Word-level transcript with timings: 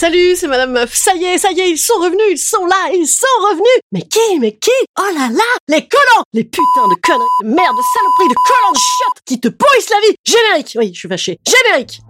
Salut, 0.00 0.34
c'est 0.34 0.48
Madame 0.48 0.72
Meuf. 0.72 0.94
Ça 0.94 1.14
y 1.14 1.26
est, 1.26 1.36
ça 1.36 1.52
y 1.52 1.60
est, 1.60 1.72
ils 1.72 1.76
sont 1.76 1.92
revenus, 2.00 2.24
ils 2.30 2.38
sont 2.38 2.64
là, 2.64 2.88
ils 2.94 3.06
sont 3.06 3.26
revenus. 3.50 3.82
Mais 3.92 4.00
qui, 4.00 4.38
mais 4.40 4.56
qui? 4.56 4.70
Oh 4.98 5.02
là 5.12 5.28
là, 5.30 5.44
les 5.68 5.86
collants 5.86 6.22
Les 6.32 6.44
putains 6.44 6.88
de 6.88 6.94
conneries, 7.02 7.28
de 7.42 7.48
merde, 7.48 7.76
de 7.76 7.82
saloperies, 7.92 8.28
de 8.30 8.34
collants 8.46 8.72
de 8.72 8.78
chiottes 8.78 9.20
qui 9.26 9.38
te 9.38 9.48
pourrissent 9.48 9.90
la 9.90 10.00
vie 10.00 10.16
Générique 10.24 10.74
Oui, 10.78 10.90
je 10.94 11.00
suis 11.00 11.06
fâché. 11.06 11.38
Générique 11.46 12.00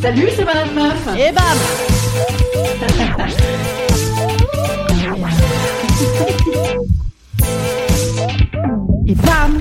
Salut, 0.00 0.30
c'est 0.34 0.46
Madame 0.46 0.72
Meuf. 0.72 1.08
Et 1.14 1.30
bam 1.30 1.58
Et 9.06 9.14
bam, 9.14 9.60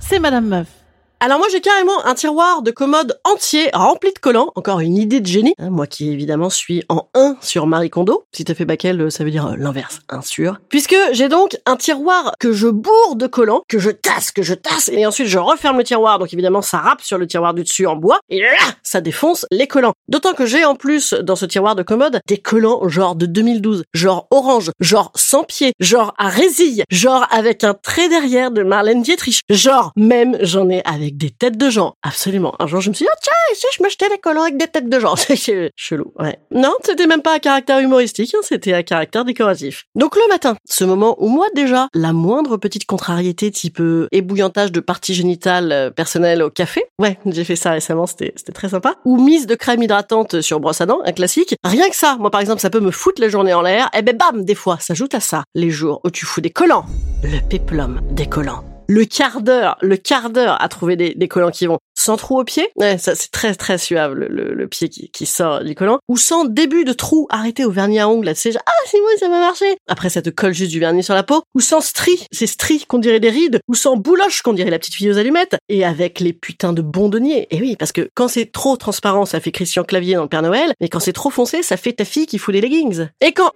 c'est 0.00 0.18
Madame 0.18 0.48
Meuf. 0.48 0.83
Alors 1.24 1.38
moi 1.38 1.48
j'ai 1.50 1.62
carrément 1.62 2.04
un 2.04 2.14
tiroir 2.14 2.60
de 2.60 2.70
commode 2.70 3.18
entier 3.24 3.70
rempli 3.72 4.12
de 4.12 4.18
collants, 4.18 4.52
encore 4.56 4.80
une 4.80 4.98
idée 4.98 5.20
de 5.20 5.26
génie, 5.26 5.54
hein, 5.58 5.70
moi 5.70 5.86
qui 5.86 6.10
évidemment 6.10 6.50
suis 6.50 6.84
en 6.90 7.08
1 7.14 7.38
sur 7.40 7.66
Marie 7.66 7.88
Kondo, 7.88 8.24
si 8.30 8.44
t'as 8.44 8.52
fait 8.52 8.66
Bakel 8.66 9.10
ça 9.10 9.24
veut 9.24 9.30
dire 9.30 9.46
euh, 9.46 9.54
l'inverse, 9.56 10.00
1 10.10 10.20
sur, 10.20 10.60
puisque 10.68 10.94
j'ai 11.12 11.30
donc 11.30 11.56
un 11.64 11.76
tiroir 11.76 12.34
que 12.38 12.52
je 12.52 12.68
bourre 12.68 13.16
de 13.16 13.26
collants, 13.26 13.62
que 13.70 13.78
je 13.78 13.88
tasse, 13.88 14.32
que 14.32 14.42
je 14.42 14.52
tasse, 14.52 14.90
et 14.90 15.06
ensuite 15.06 15.28
je 15.28 15.38
referme 15.38 15.78
le 15.78 15.84
tiroir, 15.84 16.18
donc 16.18 16.30
évidemment 16.34 16.60
ça 16.60 16.76
râpe 16.76 17.00
sur 17.00 17.16
le 17.16 17.26
tiroir 17.26 17.54
du 17.54 17.62
dessus 17.62 17.86
en 17.86 17.96
bois, 17.96 18.18
et 18.28 18.42
là 18.42 18.74
ça 18.82 19.00
défonce 19.00 19.46
les 19.50 19.66
collants. 19.66 19.94
D'autant 20.08 20.34
que 20.34 20.44
j'ai 20.44 20.66
en 20.66 20.74
plus 20.74 21.14
dans 21.14 21.36
ce 21.36 21.46
tiroir 21.46 21.74
de 21.74 21.82
commode 21.82 22.20
des 22.28 22.36
collants 22.36 22.86
genre 22.86 23.16
de 23.16 23.24
2012, 23.24 23.84
genre 23.94 24.26
orange, 24.30 24.72
genre 24.78 25.10
sans 25.14 25.42
pied, 25.42 25.72
genre 25.80 26.12
à 26.18 26.28
résille, 26.28 26.84
genre 26.90 27.26
avec 27.30 27.64
un 27.64 27.72
trait 27.72 28.10
derrière 28.10 28.50
de 28.50 28.62
Marlène 28.62 29.00
Dietrich, 29.00 29.40
genre 29.48 29.90
même 29.96 30.36
j'en 30.42 30.68
ai 30.68 30.82
avec 30.84 31.13
des 31.14 31.30
têtes 31.30 31.56
de 31.56 31.70
gens. 31.70 31.94
Absolument. 32.02 32.54
Un 32.58 32.66
jour, 32.66 32.80
je 32.80 32.90
me 32.90 32.94
suis 32.94 33.04
dit, 33.04 33.10
oh, 33.12 33.18
tiens, 33.22 33.32
si 33.54 33.66
je 33.76 33.82
m'achetais 33.82 34.08
des 34.08 34.18
collants 34.18 34.42
avec 34.42 34.56
des 34.56 34.66
têtes 34.66 34.88
de 34.88 34.98
gens? 34.98 35.16
C'est 35.16 35.70
chelou, 35.76 36.12
ouais. 36.18 36.38
Non, 36.50 36.74
c'était 36.84 37.06
même 37.06 37.22
pas 37.22 37.34
à 37.34 37.38
caractère 37.38 37.78
humoristique, 37.78 38.34
hein, 38.34 38.40
c'était 38.42 38.72
à 38.72 38.82
caractère 38.82 39.24
décoratif. 39.24 39.84
Donc 39.94 40.16
le 40.16 40.28
matin, 40.28 40.56
ce 40.68 40.84
moment 40.84 41.16
où 41.18 41.28
moi 41.28 41.46
déjà, 41.54 41.88
la 41.94 42.12
moindre 42.12 42.56
petite 42.56 42.86
contrariété 42.86 43.50
type 43.50 43.80
euh, 43.80 44.08
ébouillantage 44.12 44.72
de 44.72 44.80
parties 44.80 45.14
génitales 45.14 45.72
euh, 45.72 45.90
personnelles 45.90 46.42
au 46.42 46.50
café, 46.50 46.84
ouais, 46.98 47.18
j'ai 47.26 47.44
fait 47.44 47.56
ça 47.56 47.72
récemment, 47.72 48.06
c'était 48.06 48.32
très 48.52 48.70
sympa, 48.70 48.94
ou 49.04 49.16
mise 49.22 49.46
de 49.46 49.54
crème 49.54 49.82
hydratante 49.82 50.40
sur 50.40 50.60
brosse 50.60 50.80
à 50.80 50.86
dents, 50.86 51.00
un 51.04 51.12
classique. 51.12 51.54
Rien 51.64 51.88
que 51.88 51.96
ça, 51.96 52.16
moi 52.18 52.30
par 52.30 52.40
exemple, 52.40 52.60
ça 52.60 52.70
peut 52.70 52.80
me 52.80 52.90
foutre 52.90 53.20
la 53.20 53.28
journée 53.28 53.54
en 53.54 53.62
l'air, 53.62 53.88
et 53.96 54.02
ben 54.02 54.16
bam, 54.16 54.44
des 54.44 54.54
fois, 54.54 54.78
s'ajoute 54.80 55.14
à 55.14 55.20
ça 55.20 55.44
les 55.54 55.70
jours 55.70 56.00
où 56.04 56.10
tu 56.10 56.26
fous 56.26 56.40
des 56.40 56.50
collants. 56.50 56.86
Le 57.22 57.40
péplum 57.48 58.00
des 58.10 58.26
collants 58.26 58.64
le 58.88 59.04
quart 59.04 59.40
d'heure, 59.40 59.76
le 59.80 59.96
quart 59.96 60.30
d'heure 60.30 60.60
à 60.62 60.68
trouver 60.68 60.96
des, 60.96 61.28
collants 61.28 61.50
qui 61.50 61.66
vont 61.66 61.78
sans 61.96 62.16
trou 62.16 62.38
au 62.38 62.44
pied. 62.44 62.68
Ça 62.98 63.14
c'est 63.14 63.30
très 63.30 63.54
très 63.54 63.78
suave 63.78 64.14
le, 64.14 64.66
pied 64.66 64.88
qui, 64.88 65.26
sort 65.26 65.64
du 65.64 65.74
collant. 65.74 65.98
Ou 66.08 66.16
sans 66.16 66.44
début 66.44 66.84
de 66.84 66.92
trou 66.92 67.26
arrêté 67.30 67.64
au 67.64 67.70
vernis 67.70 68.00
à 68.00 68.08
ongles. 68.08 68.34
Sais, 68.34 68.52
genre, 68.52 68.62
ah 68.66 68.72
c'est 68.86 68.98
bon, 68.98 69.06
ça 69.18 69.28
va 69.28 69.40
marcher. 69.40 69.76
Après 69.88 70.10
ça 70.10 70.22
te 70.22 70.30
colle 70.30 70.52
juste 70.52 70.70
du 70.70 70.80
vernis 70.80 71.02
sur 71.02 71.14
la 71.14 71.22
peau. 71.22 71.42
Ou 71.54 71.60
sans 71.60 71.80
stries, 71.80 72.26
ces 72.30 72.46
stries 72.46 72.84
qu'on 72.86 72.98
dirait 72.98 73.20
des 73.20 73.30
rides. 73.30 73.60
Ou 73.68 73.74
sans 73.74 73.96
bouloche 73.96 74.42
qu'on 74.42 74.52
dirait 74.52 74.70
la 74.70 74.78
petite 74.78 74.94
fille 74.94 75.10
aux 75.10 75.18
allumettes. 75.18 75.56
Et 75.68 75.84
avec 75.84 76.20
les 76.20 76.32
putains 76.32 76.72
de 76.72 76.82
bondonniers. 76.82 77.46
Et 77.50 77.60
oui, 77.60 77.76
parce 77.76 77.92
que 77.92 78.08
quand 78.14 78.28
c'est 78.28 78.50
trop 78.52 78.76
transparent, 78.76 79.24
ça 79.24 79.40
fait 79.40 79.52
Christian 79.52 79.84
Clavier 79.84 80.16
dans 80.16 80.22
le 80.22 80.28
Père 80.28 80.42
Noël. 80.42 80.72
Mais 80.80 80.88
quand 80.88 81.00
c'est 81.00 81.12
trop 81.12 81.30
foncé, 81.30 81.62
ça 81.62 81.76
fait 81.76 81.92
ta 81.92 82.04
fille 82.04 82.26
qui 82.26 82.38
fout 82.38 82.54
les 82.54 82.60
leggings. 82.60 83.06
Et 83.20 83.32
quand, 83.32 83.50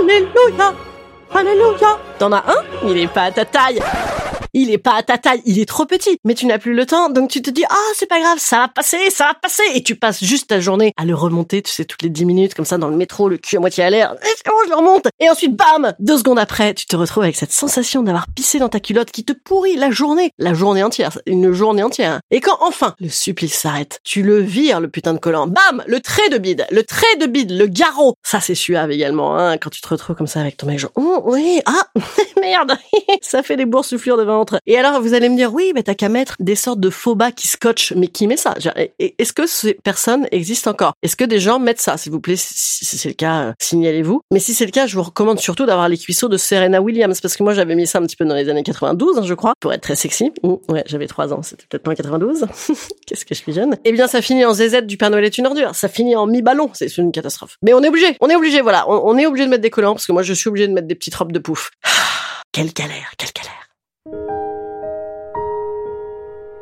alléluia, 0.00 0.74
alléluia, 1.32 1.98
t'en 2.18 2.32
as 2.32 2.44
un, 2.48 2.88
il 2.88 2.98
est 2.98 3.08
pas 3.12 3.24
à 3.24 3.32
ta 3.32 3.44
taille 3.44 3.80
il 4.52 4.70
est 4.70 4.78
pas 4.78 4.94
à 4.94 5.02
ta 5.02 5.18
taille, 5.18 5.42
il 5.44 5.58
est 5.58 5.66
trop 5.66 5.86
petit, 5.86 6.18
mais 6.24 6.34
tu 6.34 6.46
n'as 6.46 6.58
plus 6.58 6.74
le 6.74 6.86
temps, 6.86 7.08
donc 7.08 7.30
tu 7.30 7.42
te 7.42 7.50
dis, 7.50 7.64
ah, 7.68 7.92
c'est 7.94 8.06
pas 8.06 8.20
grave, 8.20 8.38
ça 8.38 8.58
va 8.58 8.68
passer, 8.68 9.10
ça 9.10 9.24
va 9.24 9.34
passer, 9.34 9.62
et 9.74 9.82
tu 9.82 9.96
passes 9.96 10.22
juste 10.22 10.48
ta 10.48 10.60
journée 10.60 10.92
à 10.96 11.04
le 11.04 11.14
remonter, 11.14 11.62
tu 11.62 11.72
sais, 11.72 11.84
toutes 11.84 12.02
les 12.02 12.10
10 12.10 12.24
minutes, 12.24 12.54
comme 12.54 12.64
ça, 12.64 12.78
dans 12.78 12.88
le 12.88 12.96
métro, 12.96 13.28
le 13.28 13.38
cul 13.38 13.56
à 13.56 13.60
moitié 13.60 13.84
à 13.84 13.90
l'air, 13.90 14.14
et 14.14 14.42
comment 14.44 14.58
je 14.64 14.70
le 14.70 14.76
remonte? 14.76 15.08
Et 15.20 15.30
ensuite, 15.30 15.56
bam! 15.56 15.94
Deux 15.98 16.18
secondes 16.18 16.38
après, 16.38 16.74
tu 16.74 16.86
te 16.86 16.96
retrouves 16.96 17.22
avec 17.22 17.36
cette 17.36 17.52
sensation 17.52 18.02
d'avoir 18.02 18.26
pissé 18.34 18.58
dans 18.58 18.68
ta 18.68 18.80
culotte 18.80 19.10
qui 19.10 19.24
te 19.24 19.32
pourrit 19.32 19.76
la 19.76 19.90
journée, 19.90 20.32
la 20.38 20.54
journée 20.54 20.82
entière, 20.82 21.18
une 21.26 21.52
journée 21.52 21.82
entière. 21.82 22.20
Et 22.30 22.40
quand 22.40 22.56
enfin, 22.60 22.94
le 23.00 23.08
supplice 23.08 23.54
s'arrête, 23.54 24.00
tu 24.04 24.22
le 24.22 24.38
vires, 24.38 24.80
le 24.80 24.88
putain 24.88 25.14
de 25.14 25.18
collant, 25.18 25.46
bam! 25.46 25.82
Le 25.86 26.00
trait 26.00 26.28
de 26.28 26.38
bide, 26.38 26.66
le 26.70 26.82
trait 26.82 27.16
de 27.20 27.26
bide, 27.26 27.52
le 27.52 27.66
garrot, 27.66 28.14
ça 28.22 28.40
c'est 28.40 28.54
suave 28.54 28.90
également, 28.90 29.36
hein, 29.36 29.58
quand 29.58 29.70
tu 29.70 29.80
te 29.80 29.88
retrouves 29.88 30.16
comme 30.16 30.26
ça 30.26 30.40
avec 30.40 30.56
ton 30.56 30.66
mec, 30.66 30.78
genre, 30.78 30.92
oh, 30.96 31.22
oui, 31.24 31.60
ah, 31.66 31.86
merde, 32.40 32.76
ça 33.22 33.42
fait 33.42 33.56
des 33.56 33.66
boursouflures 33.66 34.16
de 34.16 34.24
Et 34.66 34.76
alors, 34.76 35.00
vous 35.00 35.14
allez 35.14 35.28
me 35.28 35.36
dire, 35.36 35.52
oui, 35.52 35.72
mais 35.74 35.82
t'as 35.82 35.94
qu'à 35.94 36.08
mettre 36.08 36.36
des 36.40 36.54
sortes 36.54 36.80
de 36.80 36.90
faux 36.90 37.14
bas 37.14 37.32
qui 37.32 37.48
scotchent, 37.48 37.92
mais 37.96 38.08
qui 38.08 38.26
met 38.26 38.36
ça? 38.36 38.54
Est-ce 38.98 39.32
que 39.32 39.46
ces 39.46 39.74
personnes 39.74 40.26
existent 40.30 40.70
encore? 40.70 40.94
Est-ce 41.02 41.16
que 41.16 41.24
des 41.24 41.40
gens 41.40 41.58
mettent 41.58 41.80
ça? 41.80 41.96
S'il 41.96 42.12
vous 42.12 42.20
plaît, 42.20 42.36
si 42.36 42.84
c'est 42.84 43.08
le 43.08 43.14
cas, 43.14 43.42
euh, 43.42 43.52
signalez-vous. 43.60 44.20
Mais 44.32 44.38
si 44.38 44.54
c'est 44.54 44.64
le 44.64 44.70
cas, 44.70 44.86
je 44.86 44.96
vous 44.96 45.02
recommande 45.02 45.38
surtout 45.40 45.66
d'avoir 45.66 45.88
les 45.88 45.98
cuisseaux 45.98 46.28
de 46.28 46.36
Serena 46.36 46.80
Williams, 46.80 47.20
parce 47.20 47.36
que 47.36 47.42
moi, 47.42 47.54
j'avais 47.54 47.74
mis 47.74 47.86
ça 47.86 47.98
un 47.98 48.02
petit 48.02 48.16
peu 48.16 48.24
dans 48.24 48.34
les 48.34 48.48
années 48.48 48.62
92, 48.62 49.18
hein, 49.18 49.22
je 49.24 49.34
crois, 49.34 49.54
pour 49.60 49.72
être 49.72 49.82
très 49.82 49.96
sexy. 49.96 50.32
ouais, 50.42 50.82
j'avais 50.86 51.06
trois 51.06 51.32
ans, 51.32 51.42
c'était 51.42 51.64
peut-être 51.68 51.82
pas 51.82 51.92
en 51.92 51.94
92. 51.94 52.46
Qu'est-ce 53.06 53.24
que 53.24 53.34
je 53.34 53.40
suis 53.40 53.52
jeune? 53.52 53.76
Eh 53.84 53.92
bien, 53.92 54.06
ça 54.06 54.22
finit 54.22 54.44
en 54.44 54.54
ZZ 54.54 54.82
du 54.82 54.96
Père 54.96 55.10
Noël 55.10 55.24
est 55.24 55.38
une 55.38 55.46
ordure. 55.46 55.74
Ça 55.74 55.88
finit 55.88 56.16
en 56.16 56.26
mi-ballon. 56.26 56.70
C'est 56.74 56.96
une 56.98 57.12
catastrophe. 57.12 57.58
Mais 57.62 57.74
on 57.74 57.82
est 57.82 57.88
obligé. 57.88 58.16
On 58.20 58.28
est 58.28 58.36
obligé, 58.36 58.60
voilà. 58.60 58.88
On, 58.88 59.00
on 59.04 59.18
est 59.18 59.26
obligé 59.26 59.46
de 59.46 59.50
mettre 59.50 59.62
des 59.62 59.70
collants, 59.70 59.94
parce 59.94 60.06
que 60.06 60.12
moi, 60.12 60.22
je 60.22 60.32
suis 60.32 60.48
obligé 60.48 60.68
de 60.68 60.72
mettre 60.72 60.88
des 60.88 60.94
petites 60.94 61.14
robes 61.14 61.32
de 61.32 61.38
pouf. 61.38 61.70
quelle 62.52 62.72
galère, 62.72 63.12
quelle 63.18 63.30
galère. 63.34 63.61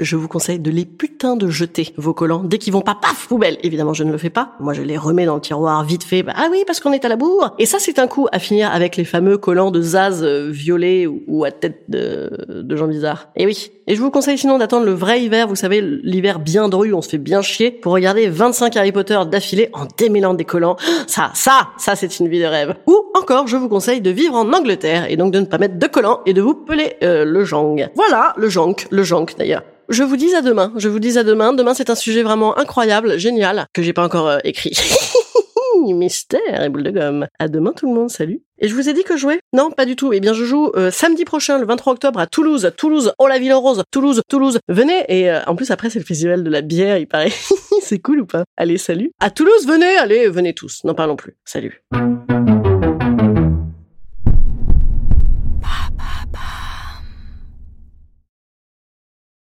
Je 0.00 0.16
vous 0.16 0.26
conseille 0.26 0.58
de 0.58 0.70
les 0.70 0.84
putains 0.84 1.36
de 1.36 1.48
jeter 1.48 1.94
vos 1.96 2.14
collants 2.14 2.42
dès 2.42 2.58
qu'ils 2.58 2.72
vont 2.72 2.80
pas 2.80 2.96
paf 3.00 3.28
poubelle. 3.28 3.58
Évidemment, 3.62 3.94
je 3.94 4.02
ne 4.02 4.10
le 4.10 4.18
fais 4.18 4.30
pas. 4.30 4.52
Moi, 4.58 4.72
je 4.72 4.82
les 4.82 4.98
remets 4.98 5.24
dans 5.24 5.36
le 5.36 5.40
tiroir 5.40 5.84
vite 5.84 6.02
fait. 6.02 6.24
Bah, 6.24 6.32
ah 6.36 6.48
oui, 6.50 6.64
parce 6.66 6.80
qu'on 6.80 6.92
est 6.92 7.04
à 7.04 7.08
la 7.08 7.16
bourre. 7.16 7.54
Et 7.60 7.66
ça, 7.66 7.78
c'est 7.78 8.00
un 8.00 8.08
coup 8.08 8.26
à 8.32 8.40
finir 8.40 8.72
avec 8.72 8.96
les 8.96 9.04
fameux 9.04 9.38
collants 9.38 9.70
de 9.70 9.80
Zaz 9.80 10.24
euh, 10.24 10.50
violet 10.50 11.06
ou, 11.06 11.22
ou 11.28 11.44
à 11.44 11.52
tête 11.52 11.84
de, 11.88 12.30
de 12.48 12.76
gens 12.76 12.88
bizarres. 12.88 13.28
Et 13.36 13.46
oui. 13.46 13.70
Et 13.86 13.94
je 13.94 14.00
vous 14.00 14.10
conseille 14.10 14.38
sinon 14.38 14.58
d'attendre 14.58 14.86
le 14.86 14.92
vrai 14.92 15.22
hiver. 15.22 15.46
Vous 15.46 15.56
savez, 15.56 15.80
l'hiver 15.80 16.40
bien 16.40 16.68
dru, 16.68 16.92
on 16.94 17.02
se 17.02 17.10
fait 17.10 17.18
bien 17.18 17.42
chier 17.42 17.70
pour 17.70 17.92
regarder 17.92 18.28
25 18.28 18.76
Harry 18.76 18.92
Potter 18.92 19.20
d'affilée 19.30 19.68
en 19.74 19.86
démêlant 19.96 20.34
des 20.34 20.44
collants. 20.44 20.76
Ça, 21.06 21.30
ça, 21.34 21.68
ça, 21.76 21.94
c'est 21.94 22.18
une 22.18 22.28
vie 22.28 22.40
de 22.40 22.46
rêve. 22.46 22.74
Ou 22.86 23.03
encore, 23.14 23.46
je 23.46 23.56
vous 23.56 23.68
conseille 23.68 24.00
de 24.00 24.10
vivre 24.10 24.34
en 24.34 24.52
Angleterre 24.52 25.10
et 25.10 25.16
donc 25.16 25.32
de 25.32 25.40
ne 25.40 25.46
pas 25.46 25.58
mettre 25.58 25.78
de 25.78 25.86
collants 25.86 26.20
et 26.26 26.32
de 26.32 26.42
vous 26.42 26.54
peler 26.54 26.96
euh, 27.02 27.24
le 27.24 27.44
jang. 27.44 27.88
Voilà, 27.94 28.34
le 28.36 28.48
jank, 28.48 28.86
le 28.90 29.02
jank 29.02 29.36
d'ailleurs. 29.38 29.62
Je 29.88 30.02
vous 30.02 30.16
dis 30.16 30.34
à 30.34 30.42
demain. 30.42 30.72
Je 30.76 30.88
vous 30.88 30.98
dis 30.98 31.18
à 31.18 31.24
demain. 31.24 31.52
Demain, 31.52 31.74
c'est 31.74 31.90
un 31.90 31.94
sujet 31.94 32.22
vraiment 32.22 32.58
incroyable, 32.58 33.18
génial, 33.18 33.66
que 33.72 33.82
j'ai 33.82 33.92
pas 33.92 34.04
encore 34.04 34.28
euh, 34.28 34.38
écrit. 34.44 34.76
mystère 35.92 36.62
et 36.62 36.68
boule 36.68 36.84
de 36.84 36.90
gomme. 36.90 37.26
À 37.38 37.48
demain 37.48 37.72
tout 37.72 37.86
le 37.86 37.94
monde, 37.94 38.10
salut. 38.10 38.40
Et 38.58 38.68
je 38.68 38.74
vous 38.74 38.88
ai 38.88 38.94
dit 38.94 39.02
que 39.02 39.16
je 39.16 39.20
jouais? 39.20 39.40
Non, 39.52 39.70
pas 39.70 39.84
du 39.84 39.96
tout. 39.96 40.12
Eh 40.12 40.20
bien, 40.20 40.32
je 40.32 40.44
joue 40.44 40.70
euh, 40.76 40.90
samedi 40.90 41.24
prochain, 41.24 41.58
le 41.58 41.66
23 41.66 41.94
octobre, 41.94 42.20
à 42.20 42.26
Toulouse. 42.26 42.72
Toulouse, 42.76 43.12
oh 43.18 43.26
la 43.26 43.38
ville 43.38 43.52
en 43.52 43.60
rose. 43.60 43.82
Toulouse, 43.90 44.22
Toulouse. 44.28 44.58
Venez. 44.68 45.04
Et 45.08 45.30
euh, 45.30 45.40
en 45.46 45.56
plus, 45.56 45.70
après, 45.70 45.90
c'est 45.90 45.98
le 45.98 46.04
festival 46.04 46.44
de 46.44 46.50
la 46.50 46.62
bière, 46.62 46.98
il 46.98 47.06
paraît. 47.06 47.32
c'est 47.82 47.98
cool 47.98 48.20
ou 48.20 48.26
pas? 48.26 48.44
Allez, 48.56 48.78
salut. 48.78 49.10
À 49.20 49.30
Toulouse, 49.30 49.66
venez, 49.66 49.96
allez, 49.96 50.28
venez 50.28 50.54
tous. 50.54 50.82
N'en 50.84 50.94
parlons 50.94 51.16
plus. 51.16 51.36
Salut. 51.44 51.82